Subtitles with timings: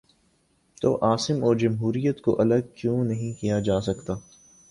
[0.81, 2.97] تو عاصم اور جمہوریت کو کیوں
[2.97, 4.13] الگ نہیں کیا جا سکتا؟